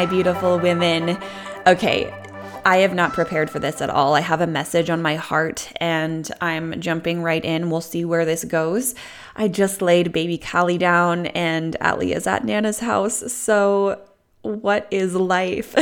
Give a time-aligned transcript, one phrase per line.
[0.00, 1.18] My beautiful women.
[1.66, 2.10] Okay,
[2.64, 4.14] I have not prepared for this at all.
[4.14, 7.68] I have a message on my heart and I'm jumping right in.
[7.68, 8.94] We'll see where this goes.
[9.36, 13.30] I just laid baby Callie down and Ali is at Nana's house.
[13.30, 14.00] So,
[14.40, 15.74] what is life?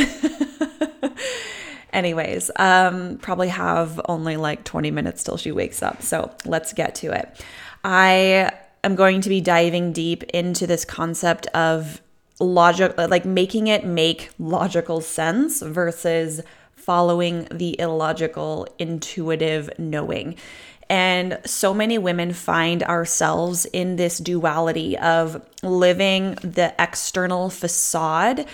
[1.93, 6.02] Anyways, um, probably have only like 20 minutes till she wakes up.
[6.02, 7.41] So, let's get to it.
[7.85, 8.51] I
[8.82, 12.02] am going to be diving deep into this concept of
[12.41, 16.41] logic, like making it make logical sense versus
[16.74, 20.37] following the illogical, intuitive knowing.
[20.90, 28.46] And so many women find ourselves in this duality of living the external facade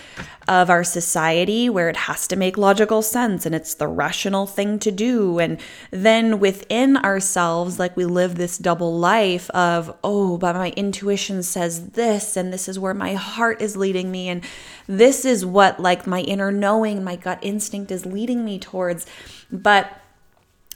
[0.48, 4.78] of our society where it has to make logical sense and it's the rational thing
[4.78, 5.38] to do.
[5.38, 5.60] And
[5.91, 11.91] then within ourselves, like we live this double life of, oh, but my intuition says
[11.91, 14.30] this, and this is where my heart is leading me.
[14.30, 14.42] And
[14.86, 19.06] this is what, like, my inner knowing, my gut instinct is leading me towards.
[19.50, 19.92] But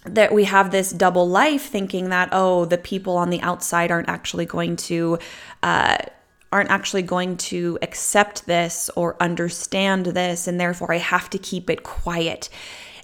[0.05, 4.09] that we have this double life thinking that oh the people on the outside aren't
[4.09, 5.19] actually going to
[5.63, 5.99] uh,
[6.53, 11.69] aren't actually going to accept this or understand this and therefore i have to keep
[11.69, 12.49] it quiet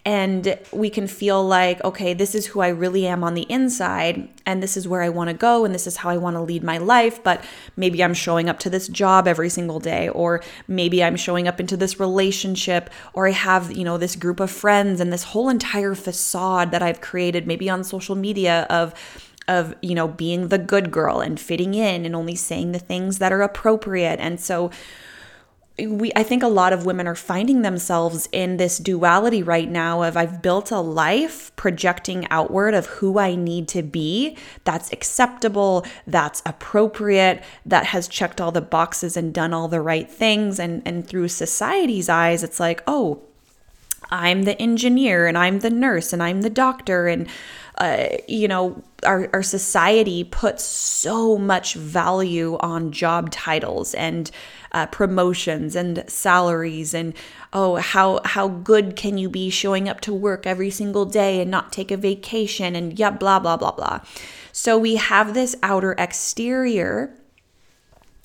[0.06, 4.28] and we can feel like, okay, this is who I really am on the inside,
[4.45, 6.42] and this is where I want to go, and this is how I want to
[6.42, 7.23] lead my life.
[7.23, 7.42] But
[7.75, 11.58] maybe I'm showing up to this job every single day, or maybe I'm showing up
[11.58, 15.48] into this relationship, or I have, you know, this group of friends and this whole
[15.48, 18.95] entire facade that I've created, maybe on social media of,
[19.48, 23.19] of you know being the good girl and fitting in and only saying the things
[23.19, 24.19] that are appropriate.
[24.20, 24.70] And so
[25.79, 30.02] we I think a lot of women are finding themselves in this duality right now
[30.02, 35.85] of I've built a life projecting outward of who I need to be that's acceptable,
[36.07, 40.61] that's appropriate, that has checked all the boxes and done all the right things.
[40.61, 43.23] And and through society's eyes it's like, "Oh,
[44.11, 47.27] I'm the engineer and I'm the nurse and I'm the doctor and
[47.79, 54.30] uh, you know, our, our society puts so much value on job titles and
[54.73, 57.14] uh, promotions and salaries and
[57.52, 61.51] oh how how good can you be showing up to work every single day and
[61.51, 64.01] not take a vacation and yeah blah blah blah blah.
[64.52, 67.14] So we have this outer exterior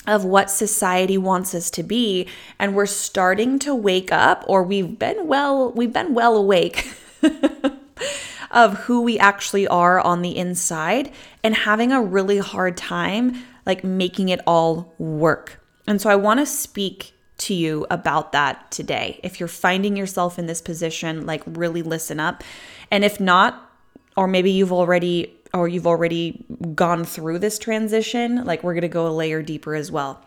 [0.07, 2.27] of what society wants us to be
[2.57, 6.91] and we're starting to wake up or we've been well we've been well awake
[8.51, 11.11] of who we actually are on the inside
[11.43, 15.61] and having a really hard time like making it all work.
[15.87, 19.19] And so I want to speak to you about that today.
[19.23, 22.43] If you're finding yourself in this position, like really listen up.
[22.91, 23.71] And if not,
[24.15, 26.45] or maybe you've already or you've already
[26.75, 30.23] gone through this transition, like we're going to go a layer deeper as well.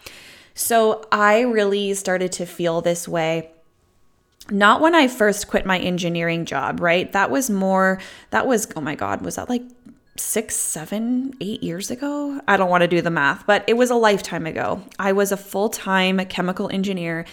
[0.54, 3.51] So I really started to feel this way
[4.50, 7.10] not when I first quit my engineering job, right?
[7.12, 9.62] That was more, that was, oh my God, was that like
[10.16, 12.40] six, seven, eight years ago?
[12.46, 14.82] I don't want to do the math, but it was a lifetime ago.
[14.98, 17.24] I was a full time chemical engineer.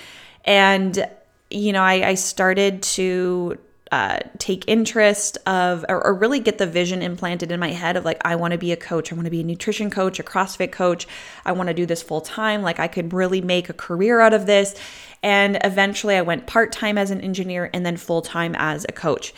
[0.46, 1.06] And,
[1.50, 3.58] you know, I, I started to
[3.92, 8.06] uh, take interest of or, or, really get the vision implanted in my head of
[8.06, 10.24] like i want to be a coach i want to be a nutrition coach a
[10.24, 11.08] crossfit coach
[11.46, 14.34] i want to do this full time like i could really make a career out
[14.34, 14.76] of this
[15.24, 19.34] and eventually i went part-time as an engineer and then full-time as a coach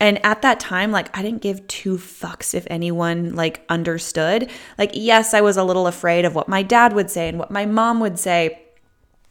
[0.00, 4.50] and at that time, like I didn't give two fucks if anyone like understood.
[4.76, 7.50] Like, yes, I was a little afraid of what my dad would say and what
[7.50, 8.63] my mom would say.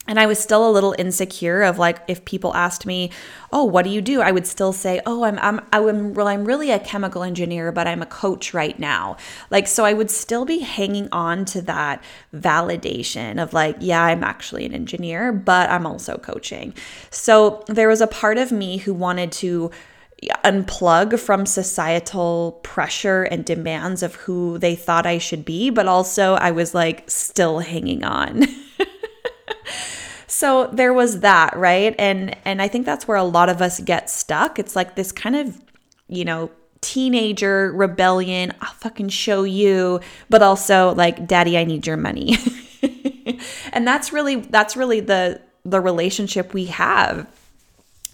[0.06, 3.10] And I was still a little insecure of like if people asked me,
[3.54, 6.44] "Oh, what do you do?" I would still say, "Oh, I'm I'm I'm well, I'm
[6.44, 9.16] really a chemical engineer, but I'm a coach right now."
[9.50, 12.04] Like so I would still be hanging on to that
[12.36, 16.74] validation of like, "Yeah, I'm actually an engineer, but I'm also coaching."
[17.10, 19.72] So there was a part of me who wanted to
[20.44, 26.36] unplug from societal pressure and demands of who they thought I should be, but also
[26.36, 28.46] I was like still hanging on.
[30.34, 31.94] so there was that, right?
[32.00, 34.58] And and I think that's where a lot of us get stuck.
[34.58, 35.62] It's like this kind of,
[36.08, 36.50] you know,
[36.82, 40.00] teenager rebellion, I'll fucking show you,
[40.32, 42.38] but also like daddy, I need your money.
[43.74, 47.28] and that's really that's really the the relationship we have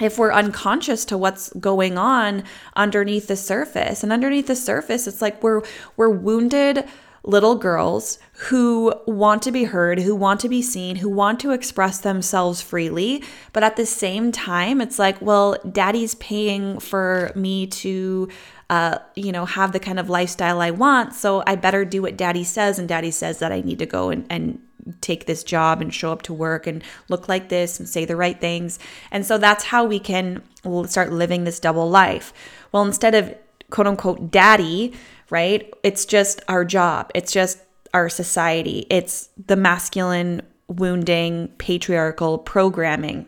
[0.01, 2.43] if we're unconscious to what's going on
[2.75, 5.61] underneath the surface and underneath the surface it's like we're
[5.97, 6.87] we're wounded
[7.23, 11.51] little girls who want to be heard, who want to be seen, who want to
[11.51, 13.23] express themselves freely.
[13.53, 18.29] But at the same time, it's like, well, daddy's paying for me to,
[18.69, 21.13] uh, you know, have the kind of lifestyle I want.
[21.13, 22.79] So I better do what daddy says.
[22.79, 24.61] And daddy says that I need to go and, and
[25.01, 28.15] take this job and show up to work and look like this and say the
[28.15, 28.79] right things.
[29.11, 30.41] And so that's how we can
[30.85, 32.33] start living this double life.
[32.71, 33.35] Well, instead of
[33.69, 34.93] quote unquote daddy,
[35.29, 35.71] right?
[35.83, 37.11] It's just our job.
[37.15, 37.59] It's just
[37.93, 38.85] our society.
[38.89, 43.27] It's the masculine wounding patriarchal programming.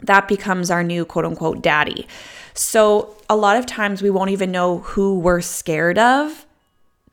[0.00, 2.06] That becomes our new quote unquote daddy.
[2.54, 6.46] So a lot of times we won't even know who we're scared of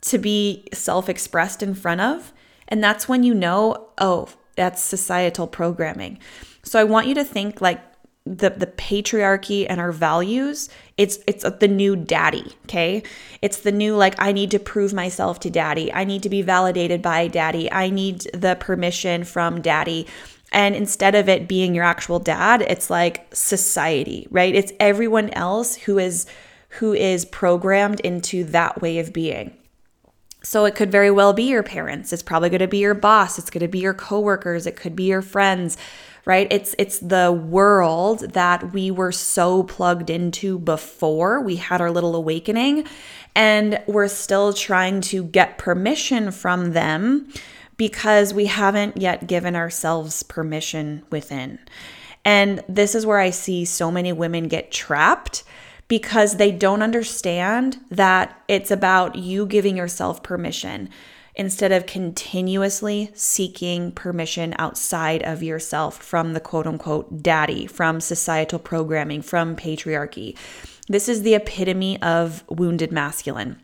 [0.01, 2.33] to be self expressed in front of.
[2.67, 6.19] And that's when you know, oh, that's societal programming.
[6.63, 7.81] So I want you to think like
[8.25, 13.01] the the patriarchy and our values it's it's the new daddy okay?
[13.41, 15.91] It's the new like i need to prove myself to daddy.
[15.91, 17.71] I need to be validated by daddy.
[17.71, 20.07] I need the permission from daddy.
[20.51, 24.53] And instead of it being your actual dad it's like society right?
[24.53, 26.27] It's everyone else who is
[26.79, 29.57] who is programmed into that way of being.
[30.43, 32.13] So it could very well be your parents.
[32.13, 33.37] It's probably going to be your boss.
[33.37, 34.65] It's going to be your coworkers.
[34.65, 35.77] It could be your friends
[36.25, 36.47] right?
[36.51, 42.15] It's it's the world that we were so plugged into before we had our little
[42.15, 42.85] awakening
[43.35, 47.31] and we're still trying to get permission from them
[47.77, 51.57] because we haven't yet given ourselves permission within.
[52.23, 55.43] And this is where I see so many women get trapped
[55.87, 60.89] because they don't understand that it's about you giving yourself permission
[61.35, 68.59] instead of continuously seeking permission outside of yourself from the quote unquote daddy, from societal
[68.59, 70.37] programming, from patriarchy.
[70.87, 73.61] This is the epitome of wounded masculine.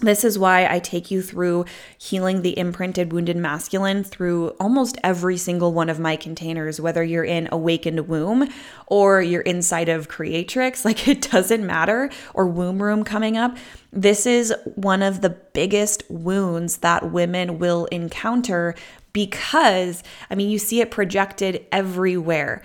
[0.00, 1.66] This is why I take you through
[1.98, 7.24] healing the imprinted wounded masculine through almost every single one of my containers, whether you're
[7.24, 8.48] in awakened womb
[8.86, 13.58] or you're inside of creatrix, like it doesn't matter, or womb room coming up.
[13.92, 18.74] This is one of the biggest wounds that women will encounter
[19.12, 22.62] because, I mean, you see it projected everywhere.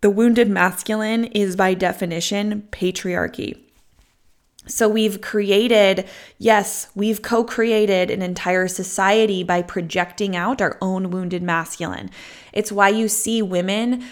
[0.00, 3.63] The wounded masculine is by definition patriarchy.
[4.66, 6.08] So we've created,
[6.38, 12.10] yes, we've co created an entire society by projecting out our own wounded masculine.
[12.52, 14.04] It's why you see women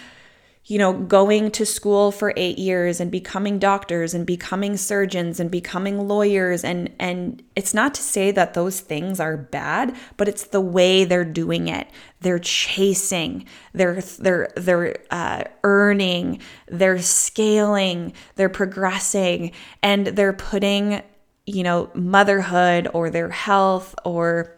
[0.65, 5.51] you know, going to school for eight years and becoming doctors and becoming surgeons and
[5.51, 6.63] becoming lawyers.
[6.63, 11.03] And, and it's not to say that those things are bad, but it's the way
[11.03, 11.87] they're doing it.
[12.21, 16.39] They're chasing, they're, they're, they're uh, earning,
[16.69, 19.51] they're scaling, they're progressing,
[19.81, 21.01] and they're putting,
[21.45, 24.57] you know, motherhood or their health or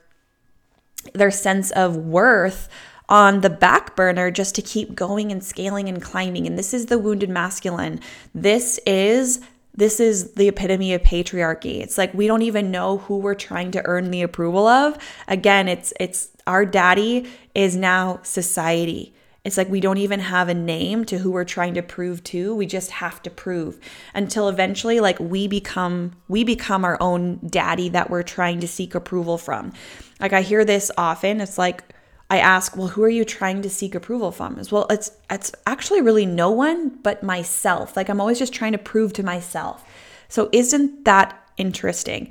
[1.14, 2.70] their sense of worth
[3.10, 6.48] on the back burner just to keep going and scaling and climbing.
[6.48, 8.00] And this is the wounded masculine.
[8.34, 9.42] This is
[9.78, 11.82] this is the epitome of patriarchy.
[11.82, 14.98] It's like we don't even know who we're trying to earn the approval of.
[15.28, 19.14] Again, it's it's our daddy is now society.
[19.44, 22.56] It's like we don't even have a name to who we're trying to prove to.
[22.56, 23.80] We just have to prove
[24.14, 28.96] until eventually like we become we become our own daddy that we're trying to seek
[28.96, 29.74] approval from.
[30.20, 31.42] Like I hear this often.
[31.42, 31.84] It's like
[32.30, 34.58] I ask, well, who are you trying to seek approval from?
[34.58, 37.96] As well, it's it's actually really no one but myself.
[37.96, 39.86] Like I'm always just trying to prove to myself.
[40.28, 42.30] So isn't that interesting?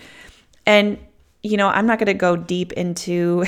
[0.67, 0.99] And
[1.43, 3.45] you know, I'm not going to go deep into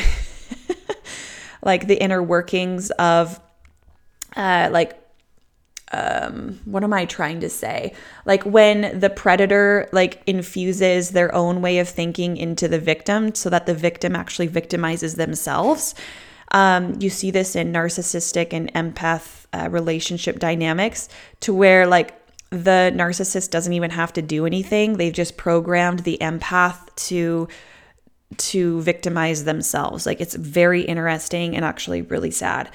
[1.62, 3.40] like the inner workings of
[4.36, 5.00] uh like
[5.92, 7.92] um what am i trying to say
[8.24, 13.48] like when the predator like infuses their own way of thinking into the victim so
[13.48, 15.94] that the victim actually victimizes themselves
[16.52, 21.08] um, you see this in narcissistic and empath uh, relationship dynamics
[21.40, 22.14] to where like
[22.50, 24.96] the narcissist doesn't even have to do anything.
[24.96, 27.48] They've just programmed the empath to
[28.36, 30.04] to victimize themselves.
[30.04, 32.70] Like it's very interesting and actually really sad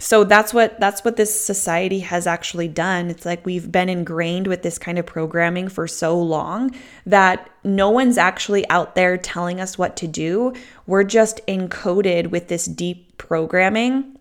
[0.00, 3.10] so that's what that's what this society has actually done.
[3.10, 7.90] It's like we've been ingrained with this kind of programming for so long that no
[7.90, 10.54] one's actually out there telling us what to do.
[10.86, 14.18] We're just encoded with this deep programming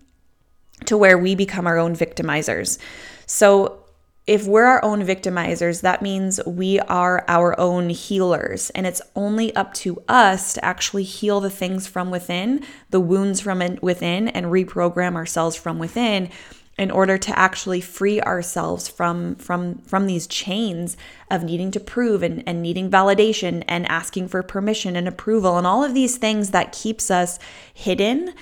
[0.83, 2.77] to where we become our own victimizers.
[3.25, 3.85] So
[4.29, 8.69] if we're our own victimizers, that means we are our own healers.
[8.69, 13.41] And it's only up to us to actually heal the things from within, the wounds
[13.41, 16.29] from within, and reprogram ourselves from within
[16.77, 20.95] in order to actually free ourselves from from from these chains
[21.31, 25.65] of needing to prove and, and needing validation and asking for permission and approval and
[25.65, 27.37] all of these things that keeps us
[27.73, 28.33] hidden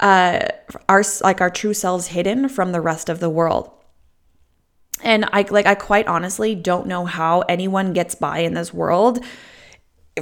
[0.00, 0.40] uh
[0.86, 3.70] our like our true selves hidden from the rest of the world
[5.02, 9.24] and I like I quite honestly don't know how anyone gets by in this world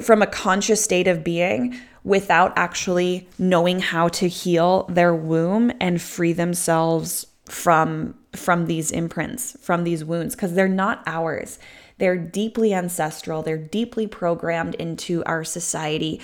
[0.00, 6.00] from a conscious state of being without actually knowing how to heal their womb and
[6.00, 11.58] free themselves from from these imprints, from these wounds because they're not ours.
[11.98, 16.20] They're deeply ancestral, they're deeply programmed into our society.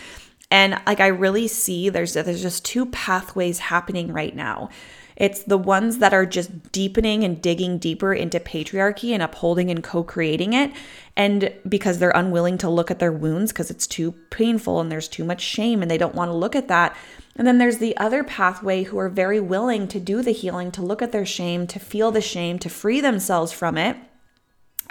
[0.51, 4.71] And like I really see there's there's just two pathways happening right now.
[5.17, 9.83] It's the ones that are just deepening and digging deeper into patriarchy and upholding and
[9.83, 10.73] co creating it.
[11.17, 15.09] And because they're unwilling to look at their wounds because it's too painful and there's
[15.09, 16.95] too much shame and they don't want to look at that.
[17.37, 20.83] And then there's the other pathway who are very willing to do the healing, to
[20.83, 23.97] look at their shame, to feel the shame, to free themselves from it,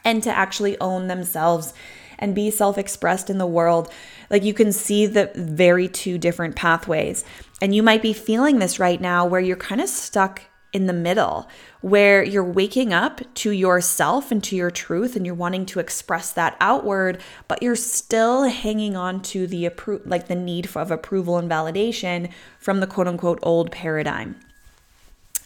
[0.04, 1.74] and to actually own themselves
[2.18, 3.92] and be self expressed in the world.
[4.30, 7.24] Like you can see the very two different pathways.
[7.62, 10.42] And you might be feeling this right now where you're kind of stuck
[10.76, 11.48] in the middle,
[11.80, 16.34] where you're waking up to yourself and to your truth and you're wanting to express
[16.34, 21.38] that outward, but you're still hanging on to the appro- like the need of approval
[21.38, 22.30] and validation
[22.60, 24.36] from the quote unquote old paradigm.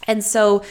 [0.08, 0.64] And so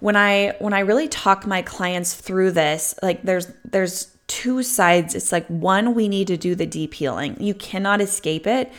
[0.00, 5.14] when I when I really talk my clients through this, like there's there's two sides.
[5.14, 7.36] It's like one we need to do the deep healing.
[7.40, 8.72] You cannot escape it.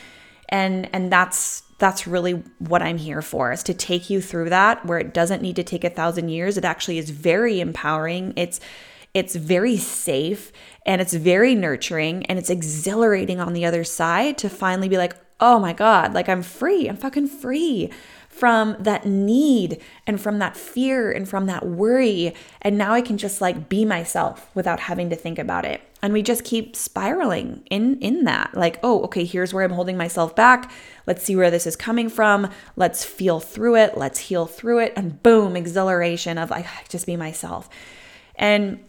[0.49, 4.85] And and that's that's really what I'm here for is to take you through that
[4.85, 6.57] where it doesn't need to take a thousand years.
[6.57, 8.33] It actually is very empowering.
[8.35, 8.59] It's
[9.13, 10.51] it's very safe
[10.85, 15.15] and it's very nurturing and it's exhilarating on the other side to finally be like,
[15.39, 16.87] oh my God, like I'm free.
[16.87, 17.91] I'm fucking free
[18.43, 22.35] from that need and from that fear and from that worry.
[22.61, 25.79] And now I can just like be myself without having to think about it.
[26.01, 28.53] And we just keep spiraling in in that.
[28.53, 30.69] Like, oh, okay, here's where I'm holding myself back.
[31.07, 32.49] Let's see where this is coming from.
[32.75, 33.97] Let's feel through it.
[33.97, 34.93] Let's heal through it.
[34.97, 37.69] And boom, exhilaration of like just be myself.
[38.35, 38.83] And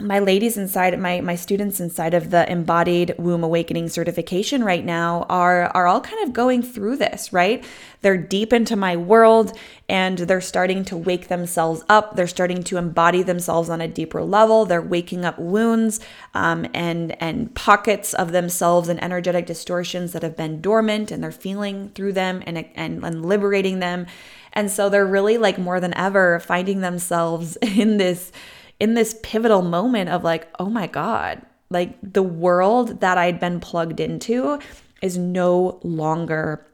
[0.00, 5.26] my ladies inside my my students inside of the embodied womb awakening certification right now
[5.28, 7.64] are are all kind of going through this right?
[8.00, 9.56] They're deep into my world
[9.88, 12.14] and they're starting to wake themselves up.
[12.14, 14.64] They're starting to embody themselves on a deeper level.
[14.64, 16.00] They're waking up wounds
[16.34, 21.32] um, and and pockets of themselves and energetic distortions that have been dormant and they're
[21.32, 24.06] feeling through them and and, and liberating them.
[24.52, 28.30] And so they're really like more than ever finding themselves in this
[28.80, 33.60] in this pivotal moment of like, oh my God, like the world that I'd been
[33.60, 34.58] plugged into
[35.02, 36.64] is no longer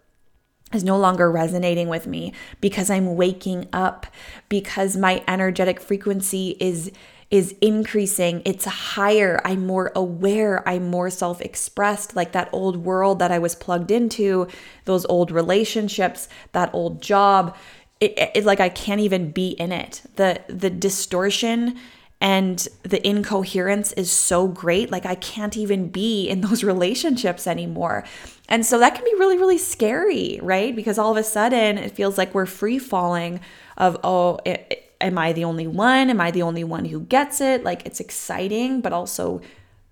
[0.72, 4.06] is no longer resonating with me because I'm waking up
[4.48, 6.90] because my energetic frequency is
[7.30, 8.42] is increasing.
[8.44, 9.40] It's higher.
[9.44, 10.66] I'm more aware.
[10.68, 12.14] I'm more self-expressed.
[12.14, 14.46] Like that old world that i was plugged into
[14.84, 17.56] those old relationships that old job
[18.00, 20.02] it, it, like i can't even be in it.
[20.16, 21.78] The the distortion
[22.20, 28.04] and the incoherence is so great like i can't even be in those relationships anymore.
[28.48, 30.74] And so that can be really really scary right?
[30.74, 33.40] Because all of a sudden it feels like we're free falling
[33.76, 36.10] of oh it, am i the only one?
[36.10, 37.64] Am i the only one who gets it?
[37.64, 39.40] Like it's exciting but also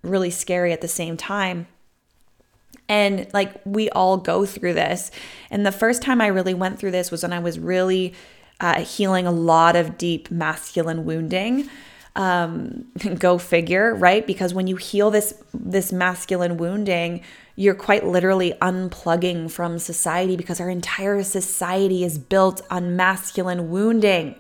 [0.03, 1.67] really scary at the same time
[2.89, 5.11] and like we all go through this
[5.51, 8.13] and the first time i really went through this was when i was really
[8.61, 11.69] uh, healing a lot of deep masculine wounding
[12.17, 12.87] um,
[13.19, 14.27] go figure, right?
[14.27, 17.23] Because when you heal this this masculine wounding,
[17.57, 24.37] you're quite literally unplugging from society because our entire society is built on masculine wounding.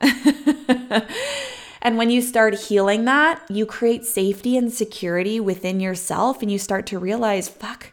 [1.86, 6.58] and when you start healing that, you create safety and security within yourself and you
[6.58, 7.92] start to realize, fuck,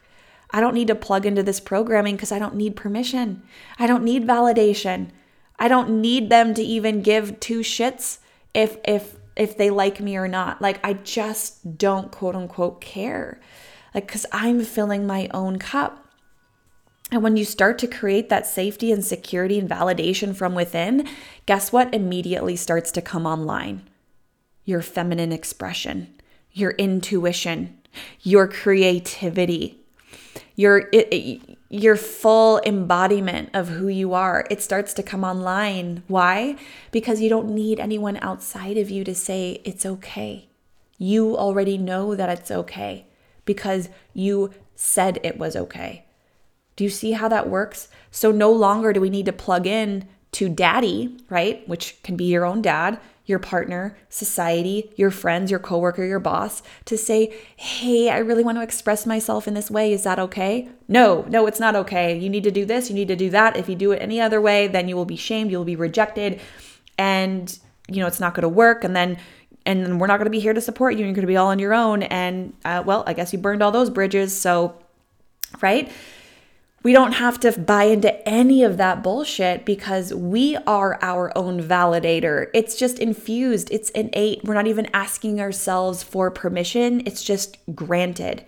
[0.49, 3.43] I don't need to plug into this programming because I don't need permission.
[3.77, 5.11] I don't need validation.
[5.59, 8.17] I don't need them to even give two shits
[8.55, 10.59] if if if they like me or not.
[10.59, 13.39] Like I just don't quote unquote care.
[13.93, 16.02] Like cuz I'm filling my own cup.
[17.13, 21.07] And when you start to create that safety and security and validation from within,
[21.45, 23.87] guess what immediately starts to come online?
[24.65, 26.11] Your feminine expression,
[26.53, 27.77] your intuition,
[28.23, 29.77] your creativity,
[30.55, 31.39] your it,
[31.69, 34.47] your full embodiment of who you are.
[34.49, 36.01] It starts to come online.
[36.07, 36.55] Why?
[36.91, 40.49] Because you don't need anyone outside of you to say it's okay.
[40.97, 43.05] You already know that it's okay
[43.45, 46.05] because you said it was okay.
[46.75, 47.87] Do you see how that works?
[48.11, 51.67] So no longer do we need to plug in to daddy, right?
[51.67, 56.61] Which can be your own dad your partner, society, your friends, your coworker, your boss
[56.85, 59.93] to say, "Hey, I really want to express myself in this way.
[59.93, 62.17] Is that okay?" No, no, it's not okay.
[62.17, 63.55] You need to do this, you need to do that.
[63.55, 65.77] If you do it any other way, then you will be shamed, you will be
[65.77, 66.41] rejected,
[66.97, 69.17] and you know, it's not going to work and then
[69.65, 71.05] and then we're not going to be here to support you.
[71.05, 72.03] You're going to be all on your own.
[72.03, 74.37] And uh, well, I guess you burned all those bridges.
[74.37, 74.75] So,
[75.61, 75.89] right?
[76.83, 81.63] We don't have to buy into any of that bullshit because we are our own
[81.63, 82.47] validator.
[82.53, 84.43] It's just infused, it's innate.
[84.43, 88.43] We're not even asking ourselves for permission, it's just granted.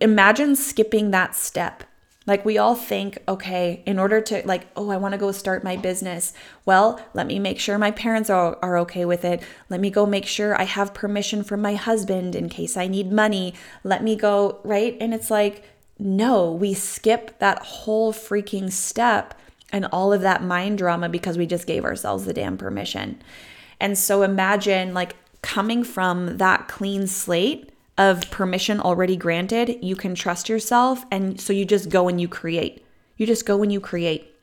[0.00, 1.84] Imagine skipping that step.
[2.26, 5.62] Like we all think, okay, in order to like, oh, I want to go start
[5.62, 6.32] my business.
[6.64, 9.42] Well, let me make sure my parents are, are okay with it.
[9.68, 13.12] Let me go make sure I have permission from my husband in case I need
[13.12, 13.54] money.
[13.84, 14.96] Let me go, right?
[15.00, 15.62] And it's like,
[15.98, 19.34] no, we skip that whole freaking step
[19.72, 23.20] and all of that mind drama because we just gave ourselves the damn permission.
[23.80, 30.14] And so imagine like coming from that clean slate of permission already granted, you can
[30.14, 31.04] trust yourself.
[31.10, 32.84] And so you just go and you create.
[33.16, 34.34] You just go and you create.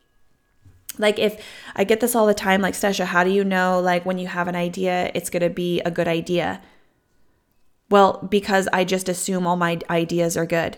[0.97, 1.43] Like if
[1.75, 4.27] I get this all the time, like Stesha, how do you know like when you
[4.27, 6.61] have an idea, it's gonna be a good idea?
[7.89, 10.77] Well, because I just assume all my ideas are good.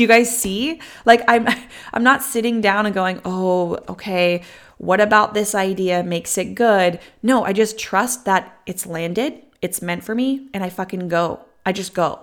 [0.00, 0.80] Do you guys see?
[1.04, 1.46] Like I'm
[1.92, 4.42] I'm not sitting down and going, "Oh, okay,
[4.78, 9.82] what about this idea makes it good?" No, I just trust that it's landed it's
[9.82, 11.40] meant for me and I fucking go.
[11.64, 12.20] I just go.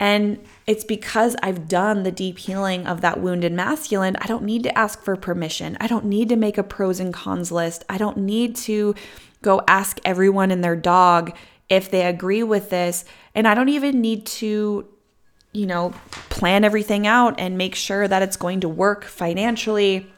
[0.00, 4.16] And it's because I've done the deep healing of that wounded masculine.
[4.16, 5.76] I don't need to ask for permission.
[5.80, 7.84] I don't need to make a pros and cons list.
[7.88, 8.94] I don't need to
[9.40, 11.36] go ask everyone and their dog
[11.68, 13.04] if they agree with this.
[13.34, 14.88] And I don't even need to,
[15.54, 15.94] you know,
[16.28, 20.12] plan everything out and make sure that it's going to work financially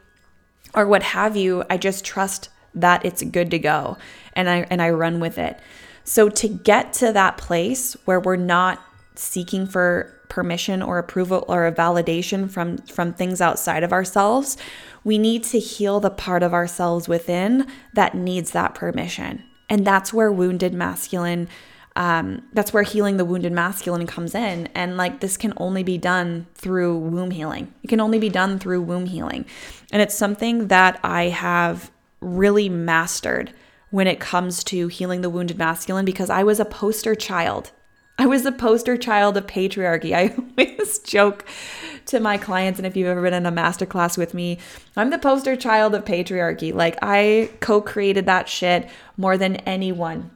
[0.75, 1.63] or what have you.
[1.71, 3.97] I just trust that it's good to go
[4.33, 5.61] and I and I run with it.
[6.05, 8.81] So to get to that place where we're not
[9.15, 14.57] seeking for permission or approval or a validation from from things outside of ourselves,
[15.05, 19.45] we need to heal the part of ourselves within that needs that permission.
[19.69, 21.49] And that's where wounded masculine
[21.97, 24.69] um, that's where healing the wounded masculine comes in.
[24.75, 27.73] And like this can only be done through womb healing.
[27.83, 29.47] It can only be done through womb healing.
[29.91, 33.53] And it's something that I have really mastered
[33.91, 37.73] when it comes to healing the wounded masculine because I was a poster child.
[38.19, 40.15] I was a poster child of patriarchy.
[40.15, 41.47] I always joke
[42.07, 44.59] to my clients, and if you've ever been in a masterclass with me,
[44.97, 46.73] I'm the poster child of patriarchy.
[46.73, 50.31] Like, I co created that shit more than anyone.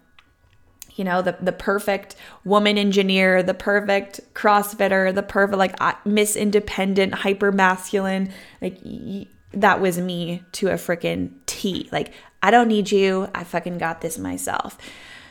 [0.96, 7.14] You know, the, the perfect woman engineer, the perfect CrossFitter, the perfect, like, Miss Independent,
[7.14, 8.32] hyper masculine.
[8.60, 8.78] Like,
[9.52, 11.88] that was me to a freaking T.
[11.92, 13.28] Like, I don't need you.
[13.34, 14.78] I fucking got this myself.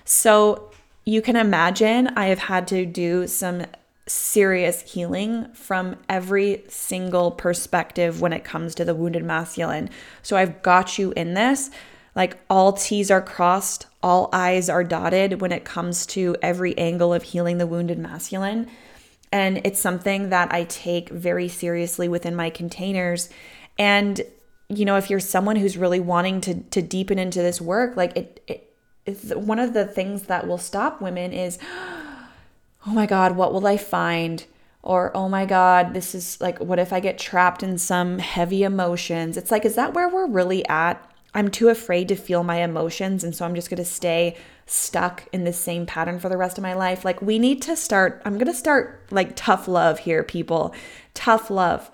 [0.06, 0.72] So
[1.06, 3.66] you can imagine I have had to do some
[4.08, 9.90] serious healing from every single perspective when it comes to the wounded masculine.
[10.24, 11.70] So I've got you in this.
[12.16, 17.14] Like all T's are crossed, all I's are dotted when it comes to every angle
[17.14, 18.70] of healing the wounded masculine.
[19.32, 23.30] And it's something that I take very seriously within my containers.
[23.78, 24.22] And
[24.70, 28.16] you know, if you're someone who's really wanting to to deepen into this work, like
[28.16, 28.70] it, it
[29.06, 31.58] it's one of the things that will stop women is,
[32.86, 34.46] oh my God, what will I find?
[34.82, 38.64] Or, oh my God, this is like, what if I get trapped in some heavy
[38.64, 39.36] emotions?
[39.36, 41.06] It's like, is that where we're really at?
[41.34, 43.24] I'm too afraid to feel my emotions.
[43.24, 46.58] And so I'm just going to stay stuck in the same pattern for the rest
[46.58, 47.06] of my life.
[47.06, 50.74] Like, we need to start, I'm going to start like tough love here, people.
[51.14, 51.92] Tough love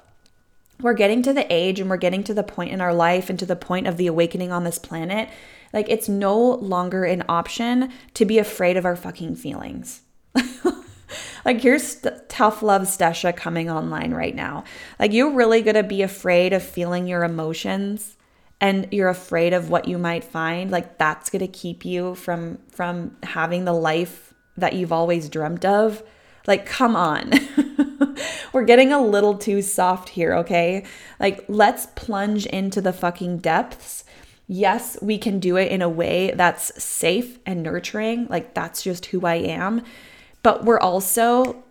[0.82, 3.40] we're getting to the age and we're getting to the point in our life and
[3.40, 5.30] to the point of the awakening on this planet.
[5.74, 10.02] Like, it's no longer an option to be afraid of our fucking feelings.
[11.46, 14.64] like, here's tough love Stesha coming online right now.
[15.00, 18.16] Like, you're really gonna be afraid of feeling your emotions
[18.62, 22.58] and you're afraid of what you might find like that's going to keep you from
[22.72, 26.04] from having the life that you've always dreamt of
[26.48, 27.32] like come on
[28.56, 30.86] We're getting a little too soft here, okay?
[31.20, 34.06] Like, let's plunge into the fucking depths.
[34.48, 38.28] Yes, we can do it in a way that's safe and nurturing.
[38.30, 39.84] Like, that's just who I am.
[40.42, 41.66] But we're also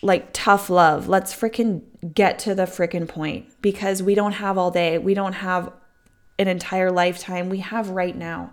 [0.00, 1.08] like tough love.
[1.08, 1.82] Let's freaking
[2.14, 4.98] get to the freaking point because we don't have all day.
[4.98, 5.72] We don't have
[6.42, 7.48] an entire lifetime.
[7.48, 8.52] We have right now.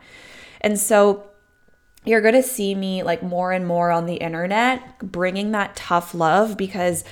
[0.62, 1.30] And so,
[2.06, 6.14] you're going to see me like more and more on the internet bringing that tough
[6.14, 7.04] love because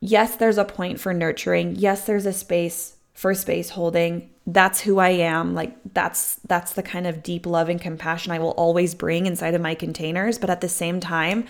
[0.00, 1.76] yes, there's a point for nurturing.
[1.76, 4.30] Yes, there's a space for space holding.
[4.46, 5.54] That's who I am.
[5.54, 9.54] Like that's that's the kind of deep love and compassion I will always bring inside
[9.54, 11.46] of my containers, but at the same time,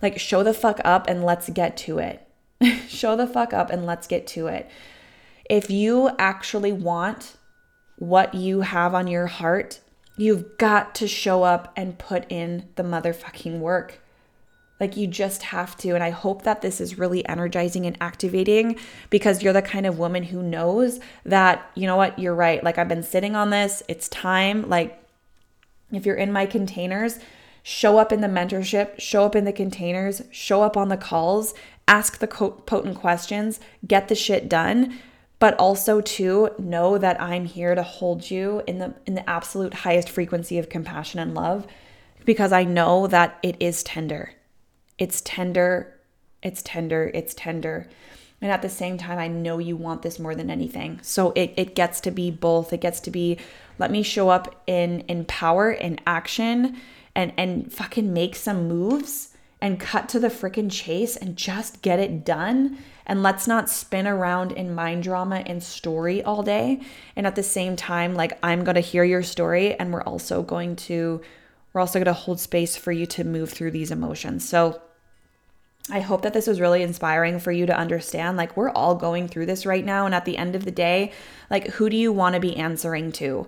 [0.00, 2.26] like show the fuck up and let's get to it.
[2.88, 4.68] show the fuck up and let's get to it.
[5.48, 7.36] If you actually want
[8.02, 9.78] what you have on your heart
[10.16, 14.00] You've got to show up and put in the motherfucking work.
[14.78, 15.90] Like you just have to.
[15.90, 18.78] And I hope that this is really energizing and activating
[19.10, 22.62] because you're the kind of woman who knows that, you know what, you're right.
[22.62, 24.68] Like I've been sitting on this, it's time.
[24.68, 24.98] Like
[25.92, 27.18] if you're in my containers,
[27.62, 31.54] show up in the mentorship, show up in the containers, show up on the calls,
[31.86, 34.98] ask the potent questions, get the shit done
[35.42, 39.74] but also to know that I'm here to hold you in the in the absolute
[39.74, 41.66] highest frequency of compassion and love
[42.24, 44.34] because I know that it is tender.
[44.98, 45.98] It's tender,
[46.44, 47.88] it's tender, it's tender.
[48.40, 51.00] And at the same time, I know you want this more than anything.
[51.02, 52.72] So it, it gets to be both.
[52.72, 53.36] It gets to be
[53.80, 56.76] let me show up in in power, in action,
[57.16, 61.98] and and fucking make some moves and cut to the freaking chase and just get
[61.98, 66.80] it done and let's not spin around in mind drama and story all day.
[67.16, 70.42] And at the same time, like I'm going to hear your story and we're also
[70.42, 71.20] going to
[71.72, 74.46] we're also going to hold space for you to move through these emotions.
[74.46, 74.82] So
[75.90, 79.26] I hope that this was really inspiring for you to understand like we're all going
[79.26, 81.12] through this right now and at the end of the day,
[81.50, 83.46] like who do you want to be answering to?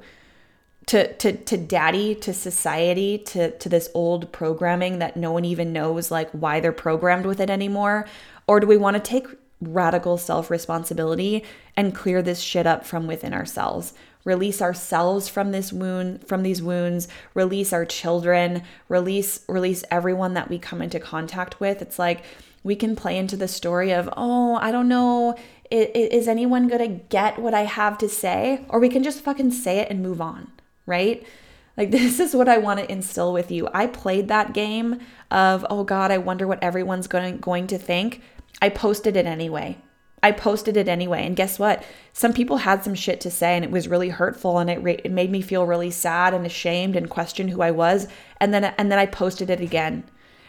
[0.89, 5.73] To, to to daddy to society to to this old programming that no one even
[5.73, 8.07] knows like why they're programmed with it anymore
[8.47, 9.27] or do we want to take
[9.69, 11.45] radical self responsibility
[11.77, 13.95] and clear this shit up from within ourselves.
[14.25, 20.49] Release ourselves from this wound, from these wounds, release our children, release release everyone that
[20.49, 21.83] we come into contact with.
[21.83, 22.25] It's like
[22.63, 25.37] we can play into the story of, "Oh, I don't know,
[25.71, 29.51] is anyone going to get what I have to say?" Or we can just fucking
[29.51, 30.51] say it and move on,
[30.87, 31.27] right?
[31.77, 33.69] Like, this is what I want to instill with you.
[33.73, 35.01] I played that game
[35.31, 38.23] of, oh God, I wonder what everyone's going, going to think.
[38.61, 39.79] I posted it anyway.
[40.23, 41.27] I posted it anyway.
[41.27, 41.85] And guess what?
[42.15, 45.01] Some people had some shit to say and it was really hurtful and it, re-
[45.05, 48.09] it made me feel really sad and ashamed and questioned who I was.
[48.41, 50.05] And then and then I posted it again.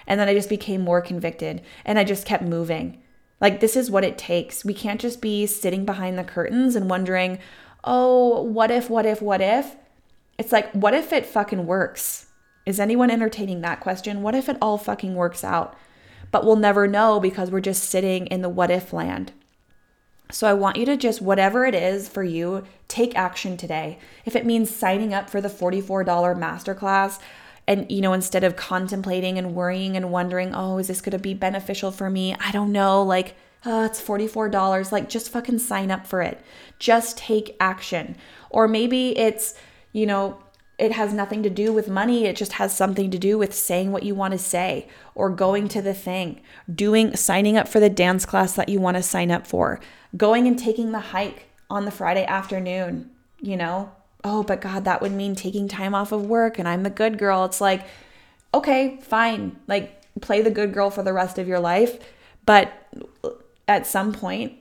[0.08, 3.02] And then I just became more convicted and I just kept moving.
[3.42, 4.64] Like this is what it takes.
[4.64, 7.40] We can't just be sitting behind the curtains and wondering,
[7.84, 9.76] "Oh, what if, what if, what if?"
[10.38, 12.28] It's like, "What if it fucking works?"
[12.66, 14.22] Is anyone entertaining that question?
[14.22, 15.76] What if it all fucking works out?
[16.36, 19.32] But we'll never know because we're just sitting in the what if land.
[20.34, 24.00] So I want you to just, whatever it is for you, take action today.
[24.26, 27.20] If it means signing up for the $44 masterclass,
[27.70, 31.18] and you know instead of contemplating and worrying and wondering oh is this going to
[31.18, 35.90] be beneficial for me i don't know like oh, it's $44 like just fucking sign
[35.90, 36.40] up for it
[36.78, 38.18] just take action
[38.52, 39.56] or maybe it's
[39.94, 40.38] you know
[40.78, 42.26] it has nothing to do with money.
[42.26, 45.68] It just has something to do with saying what you want to say or going
[45.70, 46.42] to the thing,
[46.74, 49.80] doing, signing up for the dance class that you want to sign up for,
[50.18, 53.10] going and taking the hike on the Friday afternoon,
[53.42, 53.92] you know?
[54.24, 57.18] Oh, but God, that would mean taking time off of work and I'm the good
[57.18, 57.46] girl.
[57.46, 57.86] It's like,
[58.54, 59.58] okay, fine.
[59.68, 62.00] Like, play the good girl for the rest of your life.
[62.46, 62.74] But
[63.68, 64.54] at some point,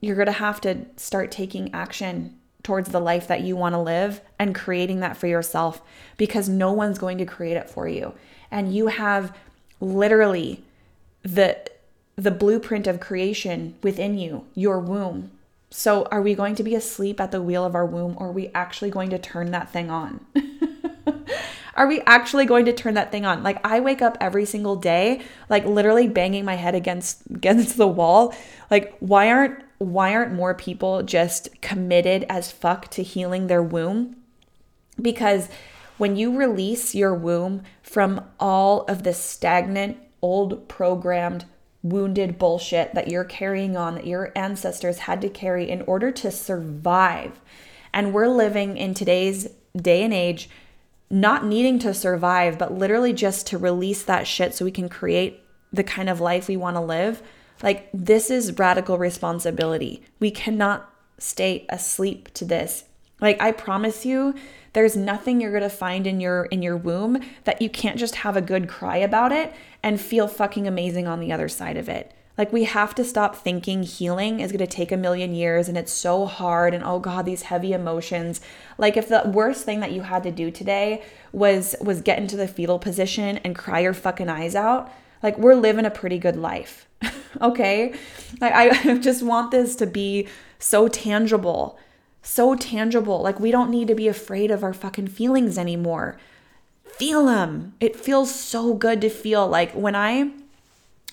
[0.00, 3.80] you're going to have to start taking action towards the life that you want to
[3.80, 5.80] live and creating that for yourself
[6.16, 8.14] because no one's going to create it for you.
[8.50, 9.36] And you have
[9.80, 10.62] literally
[11.22, 11.58] the
[12.16, 15.30] the blueprint of creation within you, your womb.
[15.70, 18.32] So are we going to be asleep at the wheel of our womb or are
[18.32, 20.26] we actually going to turn that thing on?
[21.76, 23.42] are we actually going to turn that thing on?
[23.42, 27.88] Like I wake up every single day like literally banging my head against against the
[27.88, 28.34] wall.
[28.70, 34.14] Like why aren't why aren't more people just committed as fuck to healing their womb?
[35.00, 35.48] Because
[35.96, 41.46] when you release your womb from all of the stagnant, old programmed,
[41.82, 46.30] wounded bullshit that you're carrying on, that your ancestors had to carry in order to
[46.30, 47.40] survive,
[47.94, 50.50] and we're living in today's day and age
[51.08, 55.42] not needing to survive, but literally just to release that shit so we can create
[55.72, 57.22] the kind of life we want to live
[57.62, 60.02] like, this is radical responsibility.
[60.18, 62.84] We cannot stay asleep to this.
[63.20, 64.34] Like, I promise you,
[64.72, 68.16] there's nothing you're going to find in your in your womb that you can't just
[68.16, 71.88] have a good cry about it and feel fucking amazing on the other side of
[71.88, 72.14] it.
[72.38, 75.76] Like we have to stop thinking healing is going to take a million years and
[75.76, 78.40] it's so hard and oh god these heavy emotions.
[78.78, 82.36] Like if the worst thing that you had to do today was was get into
[82.36, 84.90] the fetal position and cry your fucking eyes out,
[85.22, 86.88] like we're living a pretty good life.
[87.40, 87.94] okay?
[88.40, 88.52] Like
[88.86, 90.28] I just want this to be
[90.58, 91.78] so tangible.
[92.22, 93.22] So tangible.
[93.22, 96.18] Like we don't need to be afraid of our fucking feelings anymore.
[96.84, 97.74] Feel them.
[97.80, 100.30] It feels so good to feel like when I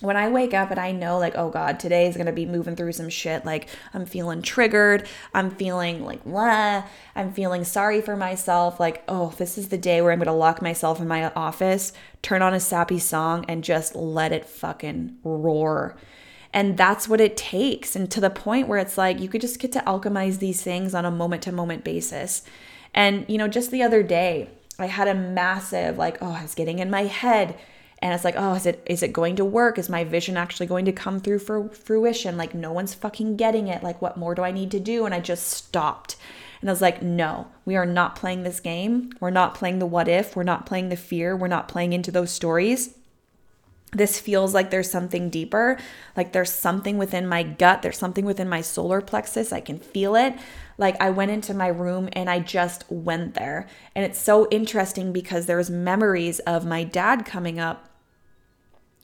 [0.00, 2.76] when I wake up and I know, like, oh God, today is gonna be moving
[2.76, 6.84] through some shit, like, I'm feeling triggered, I'm feeling like, blah,
[7.16, 10.62] I'm feeling sorry for myself, like, oh, this is the day where I'm gonna lock
[10.62, 15.96] myself in my office, turn on a sappy song, and just let it fucking roar.
[16.52, 17.94] And that's what it takes.
[17.94, 20.94] And to the point where it's like, you could just get to alchemize these things
[20.94, 22.42] on a moment to moment basis.
[22.94, 26.54] And, you know, just the other day, I had a massive, like, oh, I was
[26.54, 27.58] getting in my head
[28.00, 29.78] and it's like oh is it is it going to work?
[29.78, 32.36] Is my vision actually going to come through for fruition?
[32.36, 33.82] Like no one's fucking getting it.
[33.82, 35.04] Like what more do i need to do?
[35.04, 36.16] And i just stopped.
[36.60, 39.12] And i was like no we are not playing this game.
[39.20, 40.34] We're not playing the what if.
[40.34, 41.36] We're not playing the fear.
[41.36, 42.94] We're not playing into those stories.
[43.92, 45.78] This feels like there's something deeper.
[46.16, 47.80] Like there's something within my gut.
[47.80, 49.52] There's something within my solar plexus.
[49.52, 50.34] I can feel it.
[50.76, 53.66] Like I went into my room and I just went there.
[53.94, 57.87] And it's so interesting because there's memories of my dad coming up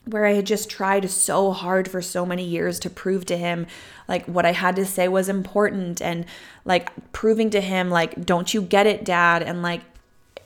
[0.06, 3.66] where I had just tried so hard for so many years to prove to him
[4.08, 6.26] like what I had to say was important and
[6.64, 9.82] like proving to him like don't you get it dad and like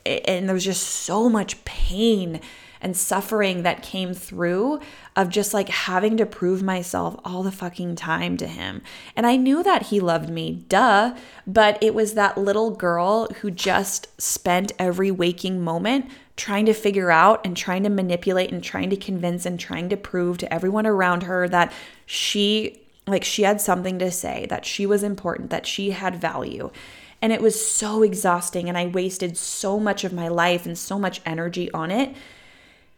[0.06, 2.40] and there was just so much pain
[2.80, 4.80] and suffering that came through
[5.16, 8.82] of just like having to prove myself all the fucking time to him.
[9.16, 11.16] And I knew that he loved me, duh,
[11.46, 16.08] but it was that little girl who just spent every waking moment
[16.38, 19.96] trying to figure out and trying to manipulate and trying to convince and trying to
[19.96, 21.72] prove to everyone around her that
[22.06, 26.70] she like she had something to say, that she was important, that she had value.
[27.22, 30.98] And it was so exhausting and I wasted so much of my life and so
[30.98, 32.14] much energy on it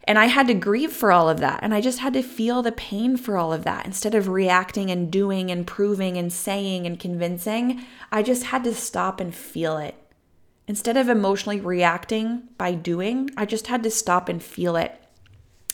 [0.05, 1.59] and I had to grieve for all of that.
[1.61, 3.85] And I just had to feel the pain for all of that.
[3.85, 8.73] Instead of reacting and doing and proving and saying and convincing, I just had to
[8.73, 9.95] stop and feel it.
[10.67, 14.97] Instead of emotionally reacting by doing, I just had to stop and feel it.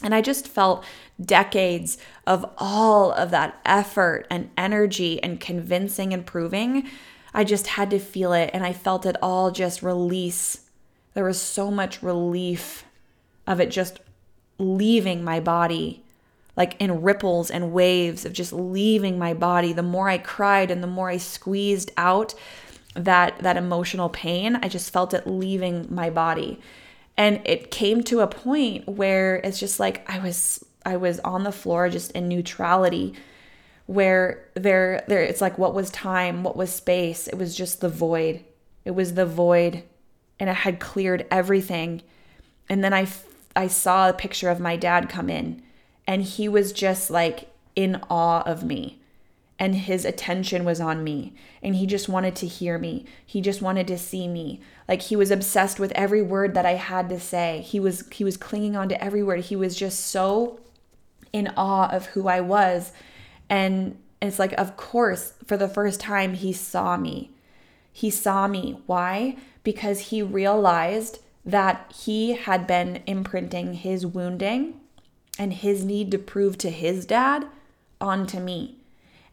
[0.01, 0.85] And I just felt
[1.19, 6.87] decades of all of that effort and energy and convincing and proving.
[7.33, 8.51] I just had to feel it.
[8.53, 10.69] And I felt it all just release.
[11.13, 12.85] There was so much relief
[13.47, 13.99] of it just
[14.59, 16.03] leaving my body
[16.55, 20.83] like in ripples and waves of just leaving my body the more i cried and
[20.83, 22.33] the more i squeezed out
[22.97, 26.59] that that emotional pain i just felt it leaving my body.
[27.19, 31.43] And it came to a point where it's just like i was i was on
[31.43, 33.13] the floor just in neutrality
[33.85, 37.89] where there there it's like what was time what was space it was just the
[37.89, 38.43] void.
[38.85, 39.83] It was the void
[40.39, 42.01] and it had cleared everything.
[42.69, 43.07] And then i
[43.55, 45.63] I saw a picture of my dad come in
[46.05, 49.01] and he was just like in awe of me
[49.59, 53.05] and his attention was on me and he just wanted to hear me.
[53.25, 54.61] He just wanted to see me.
[54.87, 57.61] Like he was obsessed with every word that i had to say.
[57.65, 59.41] He was he was clinging on to every word.
[59.41, 60.59] He was just so
[61.33, 62.91] in awe of who i was.
[63.49, 67.31] And it's like of course for the first time he saw me.
[67.91, 68.81] He saw me.
[68.85, 69.37] Why?
[69.63, 74.79] Because he realized that he had been imprinting his wounding
[75.39, 77.47] and his need to prove to his dad
[77.99, 78.76] onto me.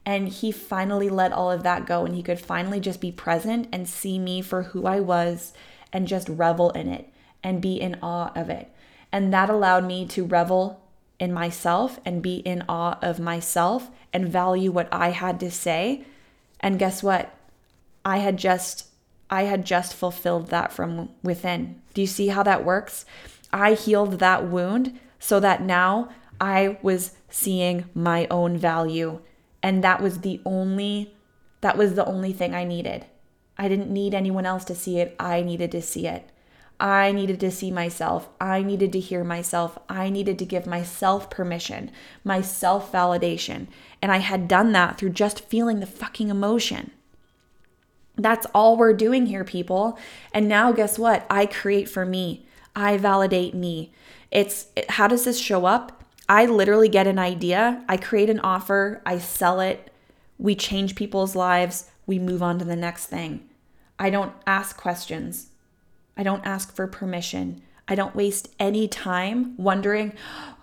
[0.06, 3.68] And he finally let all of that go and he could finally just be present
[3.72, 5.52] and see me for who I was
[5.92, 7.08] and just revel in it
[7.42, 8.70] and be in awe of it.
[9.10, 10.82] And that allowed me to revel
[11.18, 16.04] in myself and be in awe of myself and value what I had to say.
[16.60, 17.34] And guess what?
[18.04, 18.88] I had just
[19.30, 21.80] I had just fulfilled that from within.
[21.94, 23.06] Do you see how that works?
[23.52, 29.20] I healed that wound so that now I was seeing my own value
[29.64, 31.14] and that was the only
[31.62, 33.07] that was the only thing I needed.
[33.57, 35.16] I didn't need anyone else to see it.
[35.18, 36.29] I needed to see it.
[36.79, 38.29] I needed to see myself.
[38.38, 39.79] I needed to hear myself.
[39.88, 41.90] I needed to give myself permission,
[42.22, 43.68] my self validation.
[44.03, 46.90] And I had done that through just feeling the fucking emotion.
[48.16, 49.98] That's all we're doing here, people.
[50.35, 51.27] And now, guess what?
[51.31, 52.46] I create for me,
[52.77, 53.94] I validate me.
[54.31, 56.03] It's how does this show up?
[56.28, 59.92] I literally get an idea, I create an offer, I sell it,
[60.38, 63.48] we change people's lives, we move on to the next thing.
[63.98, 65.50] I don't ask questions,
[66.16, 67.62] I don't ask for permission.
[67.87, 70.14] I don't waste any time wondering,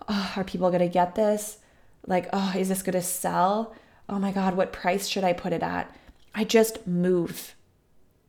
[0.08, 1.58] oh, are people going to get this?
[2.06, 3.76] Like, oh, is this going to sell?
[4.08, 5.94] Oh my God, what price should I put it at?
[6.34, 7.54] I just move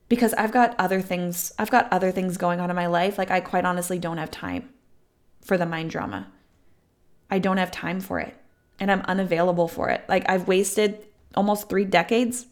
[0.10, 3.18] because I've got other things, I've got other things going on in my life.
[3.18, 4.70] Like, I quite honestly don't have time
[5.42, 6.28] for the mind drama.
[7.34, 8.36] I don't have time for it
[8.80, 10.06] and I'm unavailable for it.
[10.08, 12.46] Like, I've wasted almost three decades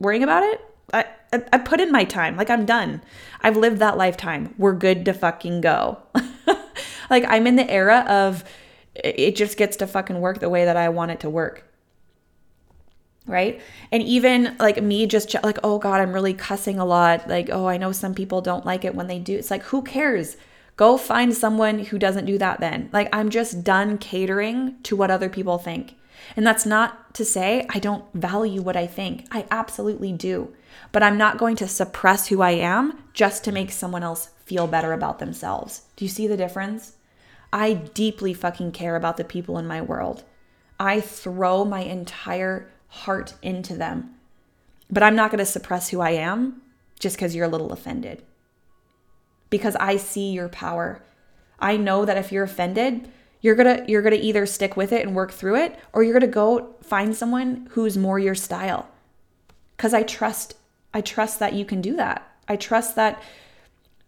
[0.00, 0.60] worrying about it.
[0.92, 2.36] I, I, I put in my time.
[2.36, 3.00] Like, I'm done.
[3.42, 4.52] I've lived that lifetime.
[4.58, 5.98] We're good to fucking go.
[7.10, 8.42] like, I'm in the era of
[8.96, 11.62] it just gets to fucking work the way that I want it to work.
[13.26, 13.60] Right.
[13.92, 17.28] And even like me just like, oh God, I'm really cussing a lot.
[17.28, 19.36] Like, oh, I know some people don't like it when they do.
[19.38, 20.36] It's like, who cares?
[20.76, 22.90] Go find someone who doesn't do that then.
[22.92, 25.94] Like, I'm just done catering to what other people think.
[26.36, 29.26] And that's not to say I don't value what I think.
[29.30, 30.52] I absolutely do.
[30.90, 34.66] But I'm not going to suppress who I am just to make someone else feel
[34.66, 35.82] better about themselves.
[35.96, 36.96] Do you see the difference?
[37.52, 40.24] I deeply fucking care about the people in my world.
[40.80, 44.14] I throw my entire heart into them.
[44.90, 46.62] But I'm not going to suppress who I am
[46.98, 48.22] just because you're a little offended.
[49.54, 51.00] Because I see your power.
[51.60, 53.08] I know that if you're offended,
[53.40, 56.02] you're going to you're going to either stick with it and work through it or
[56.02, 58.88] you're going to go find someone who's more your style.
[59.76, 60.56] Cuz I trust
[60.92, 62.28] I trust that you can do that.
[62.48, 63.22] I trust that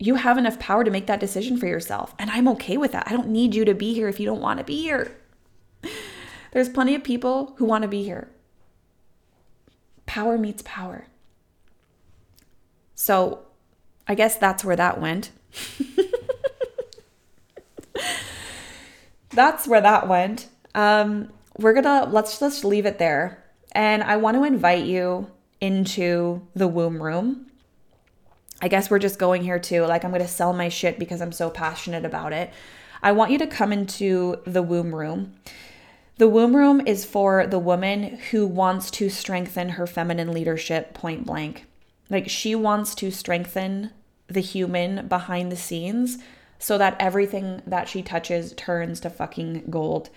[0.00, 2.12] you have enough power to make that decision for yourself.
[2.18, 3.06] And I'm okay with that.
[3.06, 5.16] I don't need you to be here if you don't want to be here.
[6.50, 8.32] There's plenty of people who want to be here.
[10.06, 11.06] Power meets power.
[12.96, 13.45] So
[14.08, 15.30] I guess that's where that went.
[19.30, 20.48] that's where that went.
[20.74, 23.42] Um, we're gonna let's just leave it there.
[23.72, 27.46] And I want to invite you into the womb room.
[28.62, 29.82] I guess we're just going here too.
[29.82, 32.50] Like, I'm going to sell my shit because I'm so passionate about it.
[33.02, 35.34] I want you to come into the womb room.
[36.16, 41.26] The womb room is for the woman who wants to strengthen her feminine leadership point
[41.26, 41.66] blank.
[42.08, 43.90] Like, she wants to strengthen
[44.28, 46.18] the human behind the scenes
[46.58, 50.10] so that everything that she touches turns to fucking gold.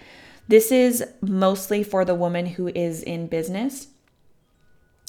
[0.47, 3.87] This is mostly for the woman who is in business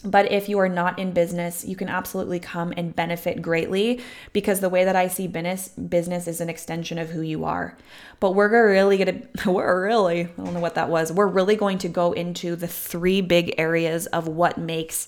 [0.05, 4.01] but if you are not in business, you can absolutely come and benefit greatly
[4.33, 7.77] because the way that I see business business is an extension of who you are.
[8.19, 11.13] But we're really gonna we're really I don't know what that was.
[11.13, 15.07] We're really going to go into the three big areas of what makes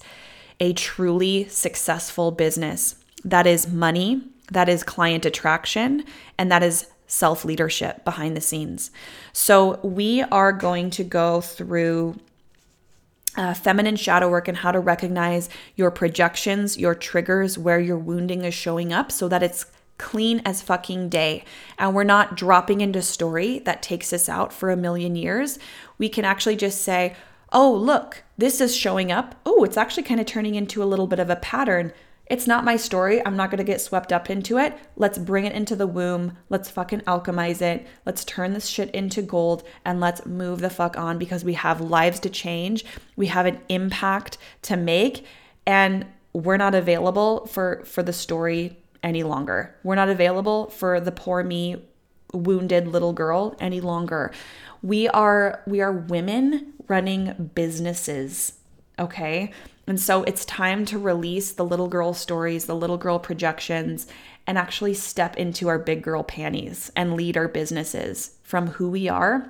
[0.61, 2.97] a truly successful business.
[3.25, 6.05] That is money, that is client attraction,
[6.39, 8.91] and that is self leadership behind the scenes.
[9.33, 12.17] So we are going to go through
[13.37, 18.45] uh, feminine shadow work and how to recognize your projections, your triggers, where your wounding
[18.45, 19.67] is showing up so that it's
[19.99, 21.45] clean as fucking day.
[21.79, 25.59] And we're not dropping into story that takes us out for a million years.
[25.99, 27.15] We can actually just say,
[27.53, 29.35] oh, look, this is showing up.
[29.47, 31.93] Oh, it's actually kind of turning into a little bit of a pattern.
[32.27, 33.25] It's not my story.
[33.27, 34.79] I'm not going to get swept up into it.
[34.97, 36.39] Let's bring it into the womb.
[36.49, 37.87] Let's fucking alchemize it.
[38.07, 41.81] Let's turn this shit into gold and let's move the fuck on because we have
[41.81, 42.85] lives to change.
[43.17, 45.27] We have an impact to make
[45.67, 49.75] and we're not available for for the story any longer.
[49.83, 51.85] We're not available for the poor me
[52.33, 54.33] wounded little girl any longer.
[54.81, 58.53] We are we are women running businesses,
[58.99, 59.51] okay?
[59.87, 64.07] And so it's time to release the little girl stories, the little girl projections,
[64.47, 69.09] and actually step into our big girl panties and lead our businesses from who we
[69.09, 69.49] are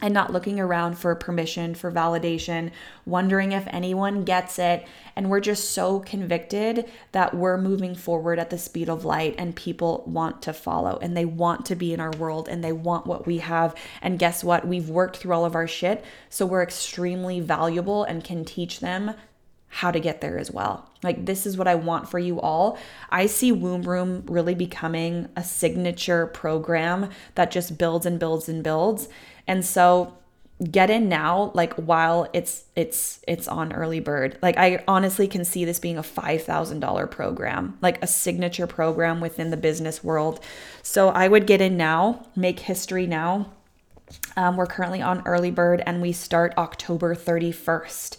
[0.00, 2.70] and not looking around for permission, for validation,
[3.04, 4.86] wondering if anyone gets it.
[5.16, 9.56] And we're just so convicted that we're moving forward at the speed of light and
[9.56, 13.06] people want to follow and they want to be in our world and they want
[13.06, 13.74] what we have.
[14.00, 14.68] And guess what?
[14.68, 16.04] We've worked through all of our shit.
[16.30, 19.14] So we're extremely valuable and can teach them
[19.70, 20.88] how to get there as well.
[21.02, 22.78] Like, this is what I want for you all.
[23.10, 28.64] I see Womb Room really becoming a signature program that just builds and builds and
[28.64, 29.08] builds.
[29.48, 30.14] And so,
[30.72, 35.44] get in now like while it's it's it's on early bird like i honestly can
[35.44, 40.40] see this being a $5000 program like a signature program within the business world
[40.82, 43.52] so i would get in now make history now
[44.36, 48.16] um, we're currently on early bird and we start october 31st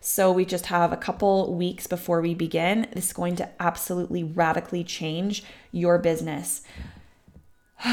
[0.00, 2.88] so we just have a couple weeks before we begin.
[2.94, 6.62] This is going to absolutely radically change your business.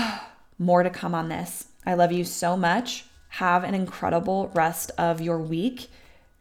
[0.57, 1.65] More to come on this.
[1.87, 3.05] I love you so much.
[3.29, 5.87] Have an incredible rest of your week.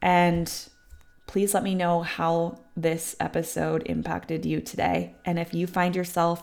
[0.03, 0.53] And
[1.28, 5.14] please let me know how this episode impacted you today.
[5.24, 6.42] And if you find yourself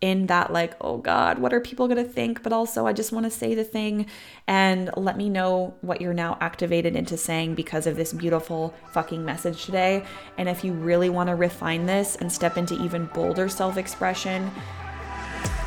[0.00, 3.12] in that like oh god what are people going to think but also i just
[3.12, 4.04] want to say the thing
[4.48, 9.24] and let me know what you're now activated into saying because of this beautiful fucking
[9.24, 10.04] message today
[10.38, 14.50] and if you really want to refine this and step into even bolder self-expression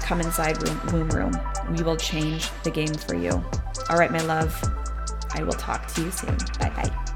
[0.05, 1.33] come inside room, womb room.
[1.75, 3.43] We will change the game for you.
[3.89, 4.53] All right my love.
[5.33, 6.37] I will talk to you soon.
[6.59, 7.14] Bye bye